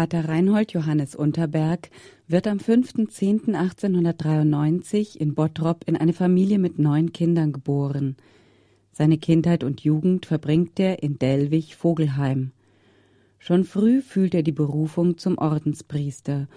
Pater 0.00 0.30
Reinhold 0.30 0.72
Johannes 0.72 1.14
Unterberg 1.14 1.90
wird 2.26 2.46
am 2.46 2.56
5.10.1893 2.56 5.18
in 5.18 5.34
Bottrop 5.34 5.84
in 5.86 5.94
eine 5.94 6.14
Familie 6.14 6.58
mit 6.58 6.78
neun 6.78 7.12
Kindern 7.12 7.52
geboren. 7.52 8.16
Seine 8.92 9.18
Kindheit 9.18 9.62
und 9.62 9.82
Jugend 9.82 10.24
verbringt 10.24 10.80
er 10.80 11.02
in 11.02 11.18
Dellwig-Vogelheim. 11.18 12.52
Schon 13.38 13.64
früh 13.64 14.00
fühlt 14.00 14.34
er 14.34 14.42
die 14.42 14.52
Berufung 14.52 15.18
zum 15.18 15.36
Ordenspriester, 15.36 16.48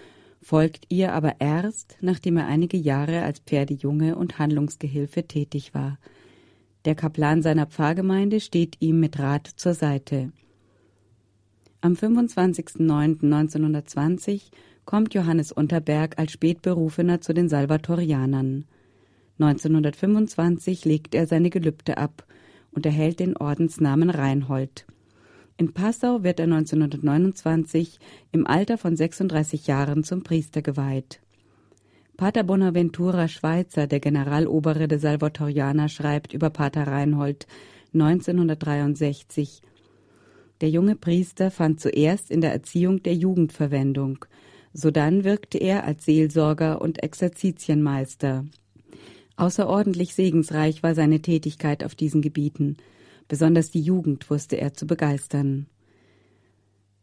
folgt 0.41 0.86
ihr 0.88 1.12
aber 1.12 1.41
erst, 1.41 1.98
nachdem 2.00 2.38
er 2.38 2.48
einige 2.48 2.78
Jahre 2.78 3.23
als 3.23 3.39
Pferdejunge 3.39 4.16
und 4.16 4.39
Handlungsgehilfe 4.39 5.28
tätig 5.28 5.73
war. 5.73 6.00
Der 6.86 6.96
Kaplan 6.96 7.41
seiner 7.41 7.66
Pfarrgemeinde 7.66 8.39
steht 8.39 8.78
ihm 8.80 9.02
mit 9.02 9.20
Rat 9.20 9.48
zur 9.48 9.73
Seite. 9.73 10.32
Am 11.84 11.93
25.09.1920 11.95 14.52
kommt 14.86 15.14
Johannes 15.14 15.51
Unterberg 15.51 16.18
als 16.18 16.32
Spätberufener 16.32 17.19
zu 17.19 17.33
den 17.33 17.50
Salvatorianern. 17.50 18.64
1925 19.37 20.86
legt 20.86 21.14
er 21.14 21.27
seine 21.27 21.50
Gelübde 21.50 21.97
ab 21.97 22.25
und 22.71 22.86
erhält 22.86 23.19
den 23.19 23.36
Ordensnamen 23.36 24.10
Reinhold. 24.10 24.86
In 25.57 25.74
Passau 25.74 26.24
wird 26.24 26.39
er 26.39 26.46
1929 26.46 28.00
im 28.32 28.47
Alter 28.47 28.77
von 28.77 28.96
36 28.96 29.68
Jahren 29.68 30.05
zum 30.05 30.24
Priester 30.24 30.61
geweiht. 30.61 31.19
Pater 32.16 32.44
Bonaventura 32.44 33.27
Schweitzer, 33.27 33.88
der 33.88 34.00
Generalobere 34.00 34.88
der 34.88 35.00
Salvatorianer, 35.00 35.89
schreibt 35.89 36.33
über 36.33 36.50
Pater 36.50 36.88
Reinhold 36.88 37.45
1963 37.94 39.61
der 40.64 40.70
junge 40.70 40.95
Priester 40.95 41.52
fand 41.52 41.81
zuerst 41.81 42.31
in 42.31 42.40
der 42.40 42.53
Erziehung 42.53 43.03
der 43.03 43.14
Jugend 43.14 43.52
Verwendung. 43.52 44.23
Sodann 44.72 45.26
wirkte 45.26 45.58
er 45.58 45.84
als 45.84 46.06
Seelsorger 46.06 46.80
und 46.80 47.03
Exerzitienmeister. 47.03 48.45
Außerordentlich 49.36 50.16
segensreich 50.16 50.81
war 50.81 50.95
seine 50.95 51.22
Tätigkeit 51.22 51.83
auf 51.83 51.95
diesen 51.95 52.22
Gebieten. 52.22 52.78
Besonders 53.28 53.72
die 53.72 53.81
Jugend 53.81 54.30
wusste 54.30 54.55
er 54.55 54.73
zu 54.73 54.88
begeistern. 54.88 55.66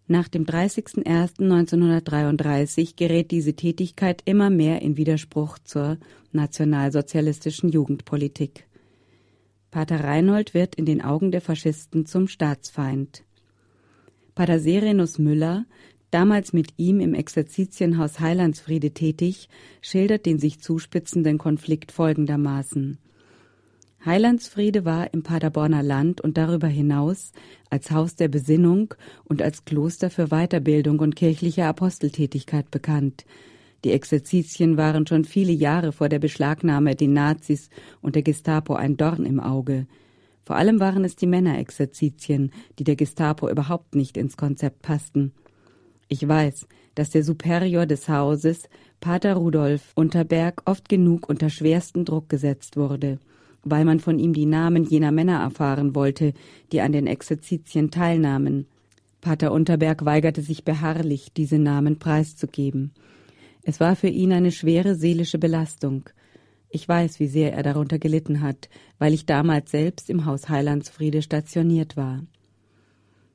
Nach 0.07 0.29
dem 0.29 0.47
30.01.1933 0.47 2.97
gerät 2.97 3.31
diese 3.31 3.53
Tätigkeit 3.53 4.23
immer 4.25 4.49
mehr 4.49 4.81
in 4.81 4.97
Widerspruch 4.97 5.59
zur 5.59 5.99
nationalsozialistischen 6.33 7.69
Jugendpolitik. 7.69 8.67
Pater 9.71 10.03
Reinhold 10.03 10.55
wird 10.55 10.77
in 10.77 10.87
den 10.87 11.03
Augen 11.03 11.31
der 11.31 11.43
Faschisten 11.43 12.07
zum 12.07 12.27
Staatsfeind. 12.27 13.23
Pater 14.41 14.59
Serenus 14.59 15.19
Müller, 15.19 15.67
damals 16.11 16.55
mit 16.55 16.69
ihm 16.79 17.01
im 17.01 17.13
Exerzitienhaus 17.13 18.21
Heilandsfriede 18.21 18.93
tätig, 18.93 19.51
schildert 19.83 20.25
den 20.25 20.39
sich 20.39 20.61
zuspitzenden 20.61 21.37
Konflikt 21.37 21.93
folgendermaßen. 21.93 22.97
Heilandsfriede 24.03 24.87
war 24.87 25.13
im 25.13 25.23
Paderborner 25.23 25.83
Land 25.83 26.23
und 26.23 26.39
darüber 26.39 26.69
hinaus 26.69 27.33
als 27.69 27.91
Haus 27.91 28.17
der 28.17 28.29
Besinnung 28.29 28.95
und 29.25 29.43
als 29.43 29.67
Kloster 29.67 30.09
für 30.09 30.29
Weiterbildung 30.29 31.01
und 31.01 31.17
kirchliche 31.17 31.67
Aposteltätigkeit 31.67 32.71
bekannt. 32.71 33.27
Die 33.85 33.93
Exerzitien 33.93 34.79
waren 34.79 35.07
schon 35.07 35.27
viele 35.27 35.53
Jahre 35.53 35.93
vor 35.93 36.09
der 36.09 36.19
Beschlagnahme 36.19 36.97
den 36.97 37.13
Nazis 37.13 37.69
und 38.01 38.15
der 38.15 38.23
Gestapo 38.23 38.73
ein 38.73 38.97
Dorn 38.97 39.27
im 39.27 39.39
Auge. 39.39 39.87
Vor 40.51 40.57
allem 40.57 40.81
waren 40.81 41.05
es 41.05 41.15
die 41.15 41.29
Männerexerzitien, 41.29 42.51
die 42.77 42.83
der 42.83 42.97
Gestapo 42.97 43.49
überhaupt 43.49 43.95
nicht 43.95 44.17
ins 44.17 44.37
Konzept 44.37 44.83
passten. 44.83 45.31
Ich 46.09 46.27
weiß, 46.27 46.67
dass 46.97 47.11
der 47.11 47.23
Superior 47.23 47.87
des 47.87 48.09
Hauses, 48.09 48.69
Pater 48.99 49.35
Rudolf 49.35 49.93
Unterberg, 49.95 50.63
oft 50.65 50.89
genug 50.89 51.29
unter 51.29 51.51
schwersten 51.51 52.05
Druck 52.05 52.29
gesetzt 52.29 52.77
wurde, 52.77 53.21
weil 53.63 53.85
man 53.85 54.01
von 54.01 54.19
ihm 54.19 54.33
die 54.33 54.45
Namen 54.45 54.83
jener 54.83 55.13
Männer 55.13 55.39
erfahren 55.39 55.95
wollte, 55.95 56.33
die 56.73 56.81
an 56.81 56.91
den 56.91 57.07
Exerzitien 57.07 57.93
teilnahmen. 57.93 58.67
Pater 59.21 59.53
Unterberg 59.53 60.05
weigerte 60.05 60.43
sich 60.43 60.65
beharrlich, 60.65 61.33
diese 61.33 61.61
Namen 61.61 62.01
preiszugeben. 62.01 62.91
Es 63.63 63.79
war 63.79 63.95
für 63.95 64.09
ihn 64.09 64.33
eine 64.33 64.51
schwere 64.51 64.97
seelische 64.97 65.39
Belastung. 65.39 66.11
Ich 66.71 66.89
weiß, 66.89 67.19
wie 67.19 67.27
sehr 67.27 67.53
er 67.53 67.65
darunter 67.65 67.99
gelitten 67.99 68.41
hat, 68.41 68.69
weil 68.99 69.13
ich 69.13 69.27
damals 69.27 69.73
selbst 69.73 70.09
im 70.09 70.25
Haus 70.25 70.49
Heilandsfriede 70.49 71.21
stationiert 71.21 71.97
war. 71.97 72.23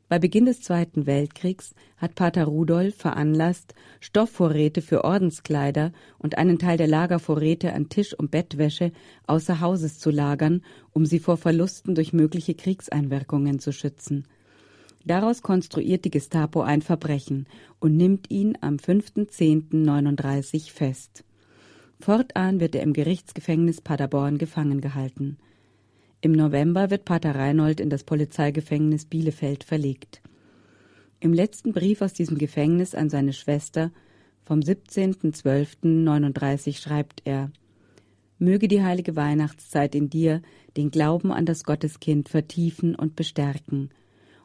Bei 0.07 0.19
Beginn 0.19 0.45
des 0.45 0.61
Zweiten 0.61 1.07
Weltkriegs 1.07 1.73
hat 1.97 2.15
Pater 2.15 2.45
Rudolf 2.45 2.95
veranlasst, 2.95 3.73
Stoffvorräte 3.99 4.81
für 4.81 5.03
Ordenskleider 5.03 5.91
und 6.19 6.37
einen 6.37 6.59
Teil 6.59 6.77
der 6.77 6.87
Lagervorräte 6.87 7.73
an 7.73 7.89
Tisch 7.89 8.13
und 8.13 8.31
Bettwäsche 8.31 8.91
außer 9.27 9.59
Hauses 9.59 9.99
zu 9.99 10.11
lagern, 10.11 10.61
um 10.91 11.05
sie 11.05 11.19
vor 11.19 11.37
Verlusten 11.37 11.95
durch 11.95 12.13
mögliche 12.13 12.53
Kriegseinwirkungen 12.53 13.59
zu 13.59 13.73
schützen. 13.73 14.27
Daraus 15.05 15.41
konstruiert 15.41 16.05
die 16.05 16.11
Gestapo 16.11 16.61
ein 16.61 16.81
Verbrechen 16.81 17.47
und 17.79 17.97
nimmt 17.97 18.29
ihn 18.29 18.57
am 18.61 18.77
5.10.39 18.77 20.71
fest. 20.71 21.25
Fortan 21.99 22.59
wird 22.59 22.75
er 22.75 22.83
im 22.83 22.93
Gerichtsgefängnis 22.93 23.81
Paderborn 23.81 24.37
gefangen 24.37 24.81
gehalten. 24.81 25.37
Im 26.21 26.33
November 26.33 26.89
wird 26.89 27.05
Pater 27.05 27.35
Reinhold 27.35 27.79
in 27.79 27.89
das 27.89 28.03
Polizeigefängnis 28.03 29.05
Bielefeld 29.05 29.63
verlegt. 29.63 30.21
Im 31.19 31.33
letzten 31.33 31.71
Brief 31.71 32.01
aus 32.01 32.13
diesem 32.13 32.37
Gefängnis 32.37 32.95
an 32.95 33.09
seine 33.09 33.33
Schwester 33.33 33.91
vom 34.43 34.59
17.12.39 34.59 36.79
schreibt 36.79 37.21
er 37.25 37.51
Möge 38.37 38.67
die 38.67 38.83
heilige 38.83 39.15
Weihnachtszeit 39.15 39.95
in 39.95 40.09
dir 40.09 40.41
den 40.75 40.91
Glauben 40.91 41.31
an 41.31 41.45
das 41.45 41.63
Gotteskind 41.63 42.27
vertiefen 42.27 42.93
und 42.93 43.15
bestärken. 43.15 43.89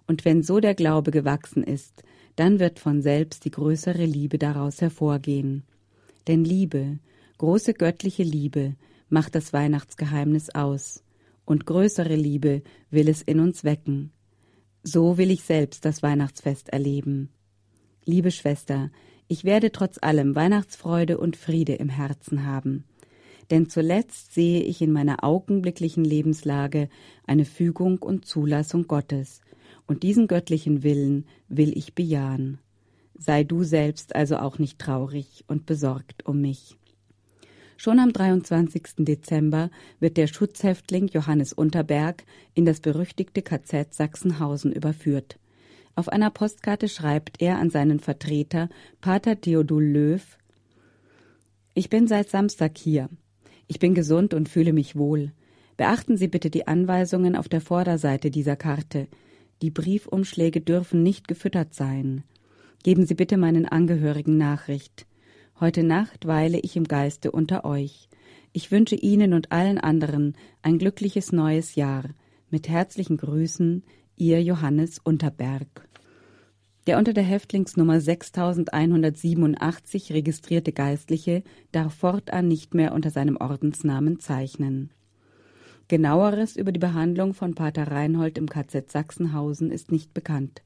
Und 0.06 0.24
wenn 0.24 0.42
so 0.42 0.60
der 0.60 0.74
Glaube 0.74 1.10
gewachsen 1.10 1.64
ist, 1.64 2.04
dann 2.36 2.60
wird 2.60 2.78
von 2.78 3.02
selbst 3.02 3.44
die 3.44 3.50
größere 3.50 4.04
Liebe 4.04 4.38
daraus 4.38 4.80
hervorgehen. 4.80 5.64
Denn 6.28 6.44
Liebe, 6.44 6.98
Große 7.40 7.72
göttliche 7.72 8.22
Liebe 8.22 8.76
macht 9.08 9.34
das 9.34 9.54
Weihnachtsgeheimnis 9.54 10.50
aus, 10.50 11.02
und 11.46 11.64
größere 11.64 12.14
Liebe 12.14 12.62
will 12.90 13.08
es 13.08 13.22
in 13.22 13.40
uns 13.40 13.64
wecken. 13.64 14.12
So 14.82 15.16
will 15.16 15.30
ich 15.30 15.42
selbst 15.42 15.86
das 15.86 16.02
Weihnachtsfest 16.02 16.68
erleben. 16.68 17.30
Liebe 18.04 18.30
Schwester, 18.30 18.90
ich 19.26 19.44
werde 19.44 19.72
trotz 19.72 19.96
allem 20.02 20.34
Weihnachtsfreude 20.34 21.16
und 21.16 21.34
Friede 21.34 21.76
im 21.76 21.88
Herzen 21.88 22.44
haben. 22.44 22.84
Denn 23.50 23.70
zuletzt 23.70 24.34
sehe 24.34 24.60
ich 24.60 24.82
in 24.82 24.92
meiner 24.92 25.24
augenblicklichen 25.24 26.04
Lebenslage 26.04 26.90
eine 27.26 27.46
Fügung 27.46 28.00
und 28.02 28.26
Zulassung 28.26 28.86
Gottes, 28.86 29.40
und 29.86 30.02
diesen 30.02 30.26
göttlichen 30.26 30.82
Willen 30.82 31.24
will 31.48 31.74
ich 31.74 31.94
bejahen. 31.94 32.58
Sei 33.14 33.44
du 33.44 33.62
selbst 33.64 34.14
also 34.14 34.36
auch 34.36 34.58
nicht 34.58 34.78
traurig 34.78 35.42
und 35.48 35.64
besorgt 35.64 36.26
um 36.26 36.42
mich. 36.42 36.76
Schon 37.82 37.98
am 37.98 38.12
23. 38.12 39.06
Dezember 39.06 39.70
wird 40.00 40.18
der 40.18 40.26
Schutzhäftling 40.26 41.08
Johannes 41.08 41.54
Unterberg 41.54 42.24
in 42.52 42.66
das 42.66 42.80
berüchtigte 42.80 43.40
KZ 43.40 43.94
Sachsenhausen 43.94 44.70
überführt. 44.70 45.38
Auf 45.94 46.10
einer 46.10 46.28
Postkarte 46.28 46.90
schreibt 46.90 47.40
er 47.40 47.56
an 47.56 47.70
seinen 47.70 47.98
Vertreter 47.98 48.68
Pater 49.00 49.40
Theodul 49.40 49.82
Löw 49.82 50.36
Ich 51.72 51.88
bin 51.88 52.06
seit 52.06 52.28
Samstag 52.28 52.76
hier. 52.76 53.08
Ich 53.66 53.78
bin 53.78 53.94
gesund 53.94 54.34
und 54.34 54.50
fühle 54.50 54.74
mich 54.74 54.94
wohl. 54.94 55.32
Beachten 55.78 56.18
Sie 56.18 56.28
bitte 56.28 56.50
die 56.50 56.66
Anweisungen 56.66 57.34
auf 57.34 57.48
der 57.48 57.62
Vorderseite 57.62 58.30
dieser 58.30 58.56
Karte. 58.56 59.08
Die 59.62 59.70
Briefumschläge 59.70 60.60
dürfen 60.60 61.02
nicht 61.02 61.28
gefüttert 61.28 61.72
sein. 61.72 62.24
Geben 62.82 63.06
Sie 63.06 63.14
bitte 63.14 63.38
meinen 63.38 63.64
Angehörigen 63.64 64.36
Nachricht. 64.36 65.06
Heute 65.60 65.82
Nacht 65.82 66.26
weile 66.26 66.58
ich 66.58 66.76
im 66.76 66.84
Geiste 66.84 67.32
unter 67.32 67.66
euch. 67.66 68.08
Ich 68.54 68.72
wünsche 68.72 68.96
Ihnen 68.96 69.34
und 69.34 69.52
allen 69.52 69.76
anderen 69.76 70.34
ein 70.62 70.78
glückliches 70.78 71.32
neues 71.32 71.74
Jahr. 71.74 72.04
Mit 72.48 72.70
herzlichen 72.70 73.18
Grüßen, 73.18 73.84
Ihr 74.16 74.42
Johannes 74.42 75.00
Unterberg. 75.00 75.86
Der 76.86 76.96
unter 76.96 77.12
der 77.12 77.24
Häftlingsnummer 77.24 78.00
6187 78.00 80.14
registrierte 80.14 80.72
Geistliche 80.72 81.42
darf 81.72 81.92
fortan 81.92 82.48
nicht 82.48 82.72
mehr 82.72 82.94
unter 82.94 83.10
seinem 83.10 83.36
Ordensnamen 83.36 84.18
zeichnen. 84.18 84.94
Genaueres 85.88 86.56
über 86.56 86.72
die 86.72 86.80
Behandlung 86.80 87.34
von 87.34 87.54
Pater 87.54 87.88
Reinhold 87.88 88.38
im 88.38 88.48
KZ 88.48 88.90
Sachsenhausen 88.90 89.70
ist 89.70 89.92
nicht 89.92 90.14
bekannt. 90.14 90.62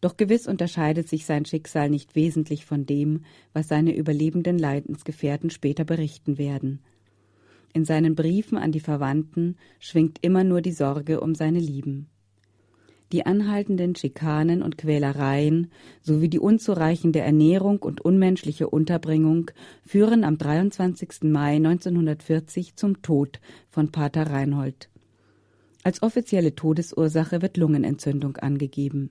Doch 0.00 0.16
gewiss 0.16 0.46
unterscheidet 0.46 1.08
sich 1.08 1.26
sein 1.26 1.44
Schicksal 1.44 1.90
nicht 1.90 2.14
wesentlich 2.14 2.64
von 2.64 2.86
dem, 2.86 3.24
was 3.52 3.68
seine 3.68 3.94
überlebenden 3.94 4.58
Leidensgefährten 4.58 5.50
später 5.50 5.84
berichten 5.84 6.38
werden. 6.38 6.80
In 7.72 7.84
seinen 7.84 8.14
Briefen 8.14 8.58
an 8.58 8.72
die 8.72 8.80
Verwandten 8.80 9.56
schwingt 9.78 10.18
immer 10.22 10.42
nur 10.42 10.62
die 10.62 10.72
Sorge 10.72 11.20
um 11.20 11.34
seine 11.34 11.60
Lieben. 11.60 12.08
Die 13.12 13.26
anhaltenden 13.26 13.96
Schikanen 13.96 14.62
und 14.62 14.78
Quälereien 14.78 15.72
sowie 16.00 16.28
die 16.28 16.38
unzureichende 16.38 17.18
Ernährung 17.18 17.80
und 17.80 18.00
unmenschliche 18.00 18.70
Unterbringung 18.70 19.50
führen 19.84 20.22
am 20.22 20.38
23. 20.38 21.24
Mai 21.24 21.56
1940 21.56 22.76
zum 22.76 23.02
Tod 23.02 23.40
von 23.68 23.90
Pater 23.90 24.30
Reinhold. 24.30 24.90
Als 25.82 26.02
offizielle 26.02 26.54
Todesursache 26.54 27.42
wird 27.42 27.56
Lungenentzündung 27.56 28.36
angegeben. 28.36 29.10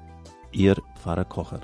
Ihr 0.53 0.75
Pfarrer 0.95 1.23
Kocher. 1.25 1.61